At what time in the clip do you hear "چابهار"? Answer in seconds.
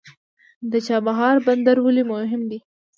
0.87-1.35